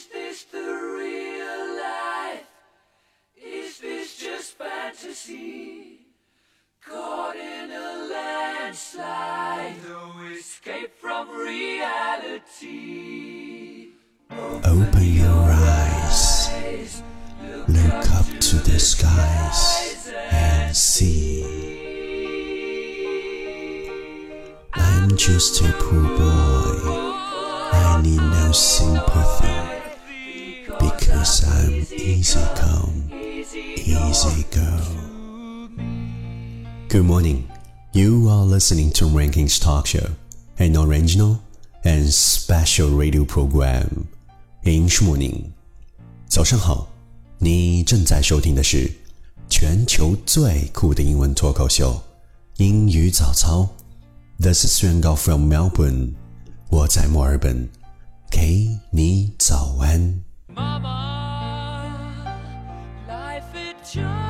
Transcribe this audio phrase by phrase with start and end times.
[0.00, 2.48] Is this the real life?
[3.36, 6.06] Is this just fantasy?
[6.82, 12.78] Caught in a landslide, no escape from reality.
[14.30, 17.02] Open your eyes,
[17.68, 21.44] look up to the skies and see.
[24.72, 27.10] I'm just a poor boy.
[27.72, 29.79] I need no sympathy
[31.19, 34.79] because I'm easy come, easy go.
[36.87, 37.49] Good morning.
[37.93, 40.09] You are listening to Rankings Talk Show,
[40.57, 41.41] an original
[41.83, 44.07] and special radio program.
[44.63, 45.51] English Morning，
[46.27, 46.87] 早上好，
[47.37, 48.91] 你正在收听的是
[49.49, 52.01] 全球最酷的英文脱口秀——
[52.57, 53.69] 英语早操。
[54.39, 56.13] This is Yuan Gao from Melbourne，
[56.69, 57.69] 我在墨尔本，
[58.31, 60.23] 给你早安。
[60.54, 62.42] Mama,
[63.08, 64.29] life had just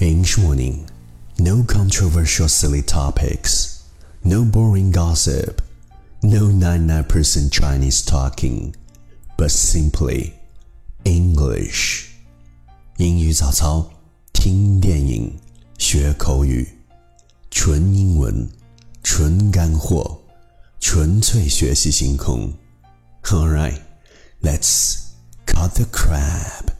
[0.00, 0.02] matters.
[0.02, 0.88] English Morning,
[1.38, 3.84] no controversial silly topics,
[4.24, 5.62] no boring gossip,
[6.22, 8.74] no 99% Chinese talking,
[9.36, 10.32] but simply
[11.04, 12.04] English.
[12.98, 13.90] 英语早操，
[14.32, 15.38] 听电影，
[15.78, 16.66] 学口语，
[17.50, 18.48] 纯英文，
[19.02, 20.18] 纯干货，
[20.80, 22.52] 纯粹学习星空。
[23.24, 23.80] All right,
[24.40, 24.98] let's
[25.46, 26.70] cut the crap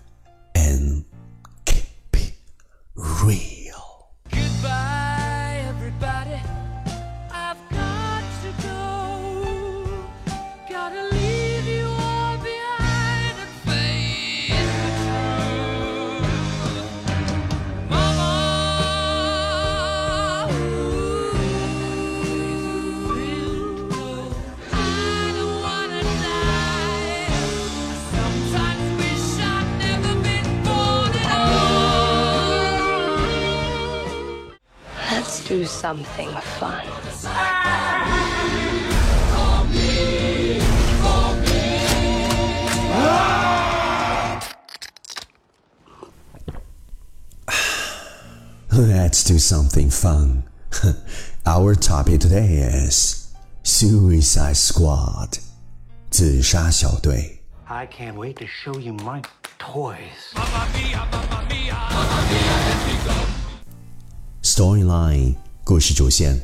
[0.55, 1.09] and keep it
[3.02, 3.60] real.
[35.50, 36.87] do something fun.
[48.72, 50.44] Let's do something fun.
[51.47, 53.32] Our topic today is
[53.62, 55.38] Suicide Squad.
[56.10, 57.43] 自杀小队。
[57.69, 59.22] I can't wait to show you my
[59.59, 60.34] toys.
[64.43, 66.41] Storyline 故事主线：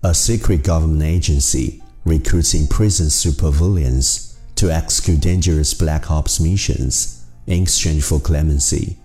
[0.00, 7.06] A secret government agency recruits imprisoned supervillains to execute dangerous black ops missions
[7.46, 8.96] in exchange for clemency。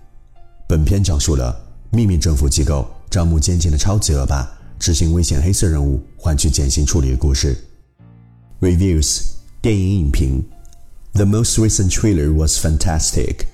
[0.67, 1.59] 本片讲述了
[1.91, 7.57] 秘密政府机构招募监禁的超级恶霸，执行危险黑色任务换取减刑处理的故事。
[8.59, 9.21] Reviews
[9.61, 10.43] 电影影评
[11.13, 13.47] The most recent trailer was fantastic,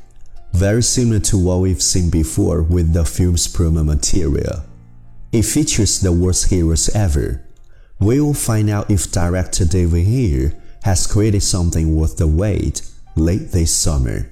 [0.54, 4.64] very similar to what we've seen before with the film's promo material.
[5.31, 7.41] It features the worst heroes ever.
[8.01, 10.53] We'll find out if director David Ayer
[10.85, 12.81] has created something worth the wait
[13.15, 14.27] late this summer.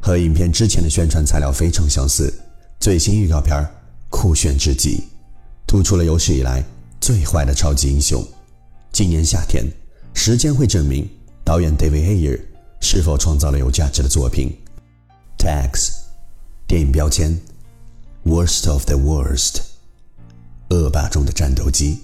[0.00, 2.32] 和影片之前的宣传材料非常相似，
[2.78, 3.66] 最新预告片
[4.10, 5.08] 酷炫至极，
[5.66, 6.64] 突出了有史以来
[7.00, 8.24] 最坏的超级英雄。
[8.92, 9.66] 今年夏天，
[10.14, 11.08] 时间会证明
[11.44, 12.40] 导演 David Ayer
[12.80, 14.56] 是否创造了有价值的作品。
[15.36, 15.94] Tags，
[16.68, 17.40] 电影标签
[18.24, 19.62] ，Worst of the Worst。
[20.69, 22.03] 恶霸中的战斗机。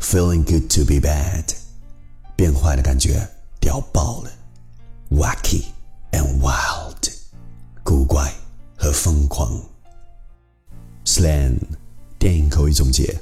[0.00, 1.54] Feeling good to be bad，
[2.36, 3.28] 变坏的感觉
[3.60, 4.30] 屌爆了。
[5.10, 5.66] Wacky
[6.12, 7.12] and wild，
[7.82, 8.32] 古怪
[8.76, 9.60] 和疯狂。
[11.04, 11.58] Slang，
[12.18, 13.20] 电影口语总结。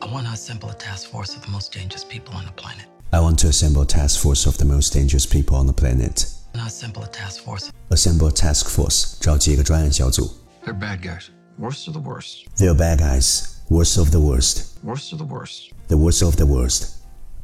[0.00, 2.86] I want to assemble a task force of the most dangerous people on the planet.
[3.10, 6.26] I want to assemble a task force of the most dangerous people on the planet.
[6.54, 7.70] I want to assemble a task force.
[7.90, 10.32] Assemble a task force，召集一个专案小组。
[10.64, 11.24] They're bad guys.
[11.58, 12.46] Worst of the worst.
[12.56, 15.72] They're bad guys, worst of the worst, Worst of the worst.
[15.88, 16.94] the worst of the worst，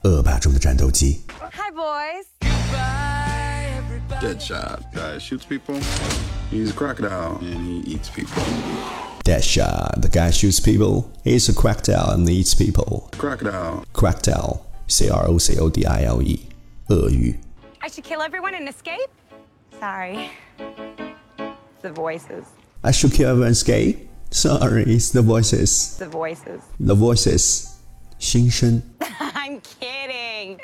[0.04, 1.20] 恶霸中的战斗机。
[1.52, 2.26] Hi, boys.
[2.40, 4.26] Goodbye, everybody.
[4.26, 4.80] Deadshot.
[4.94, 5.78] Guy shoots people.
[6.50, 8.42] He's a crocodile and he eats people.
[9.24, 11.10] Deadshot, the guy shoots people.
[11.24, 13.10] He's a crocodile and eats people.
[13.18, 13.84] Crocodile.
[13.92, 16.48] Crocodile, C R O C O D I L E，
[16.88, 17.38] 鳄鱼。
[17.80, 19.10] I should kill everyone and escape?
[19.80, 20.30] Sorry.
[21.82, 22.44] The voices.
[22.82, 24.08] I should kill everyone's gay.
[24.30, 25.96] Sorry, it's the voices.
[25.98, 26.62] The voices.
[26.78, 27.76] The voices.
[28.18, 28.82] 心声。
[29.00, 30.58] I'm kidding.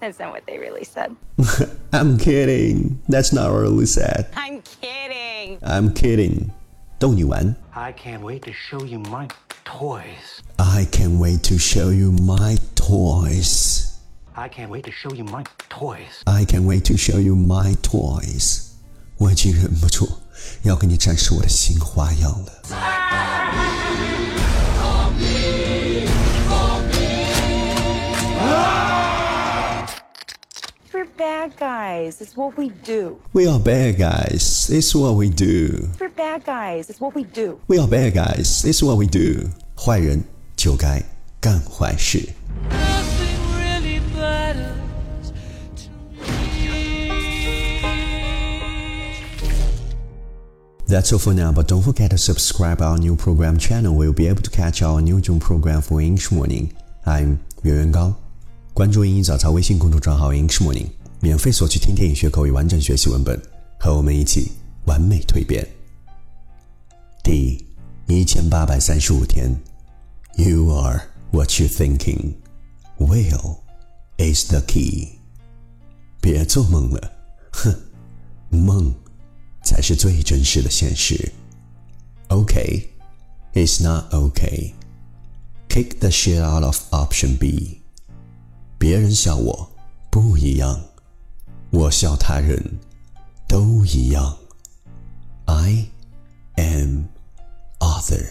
[0.00, 1.14] That's not what they really said.
[1.92, 3.00] I'm kidding.
[3.08, 4.26] That's not what really said.
[4.34, 5.58] I'm kidding.
[5.62, 6.50] I'm kidding.
[6.98, 7.56] 逗你玩。
[7.72, 9.28] I can't wait to show you my
[9.64, 10.42] toys.
[10.58, 13.98] I can't wait to show you my toys.
[14.34, 16.22] I can't wait to show you my toys.
[16.26, 18.75] I can't wait to show you my toys.
[19.17, 20.07] 我已经忍不住
[20.63, 22.53] 要给你展示我的新花样了。
[30.93, 32.21] We're bad guys.
[32.21, 33.19] It's what we do.
[33.33, 34.69] We are bad guys.
[34.69, 35.89] It's what we do.
[35.99, 36.89] We're bad guys.
[36.89, 37.59] It's what we do.
[37.67, 38.63] We are bad guys.
[38.65, 39.49] It's what we do.
[39.75, 40.23] 坏人
[40.55, 41.03] 就该
[41.39, 42.36] 干坏事。
[50.87, 53.93] That's all for now, but don't forget to subscribe our new program channel.
[53.93, 56.69] We'll be able to catch our new June program for English Morning.
[57.03, 58.15] I'm 袁元刚。
[58.73, 60.87] 关注英语早操微信公众账号 English Morning，
[61.19, 63.37] 免费索取听电影学口语完整学习文本，
[63.77, 64.53] 和我们一起
[64.85, 65.67] 完美蜕变。
[67.21, 67.65] 第
[68.07, 69.59] 一千八百三十五天
[70.37, 71.01] ，You are
[71.31, 72.35] what you thinking.
[72.97, 73.57] Will
[74.17, 75.19] is the key.
[76.21, 77.11] 别做梦了，
[77.51, 77.75] 哼，
[78.49, 78.95] 梦
[79.66, 81.32] 才是最真实的现实。
[82.28, 82.86] Okay,
[83.52, 84.72] it's not okay.
[85.68, 87.82] Kick the shit out of option B.
[88.78, 89.70] 别人笑我
[90.10, 90.80] 不一样，
[91.70, 92.78] 我笑他人
[93.48, 94.36] 都一样。
[95.46, 95.86] I
[96.56, 97.04] am
[97.78, 98.26] other.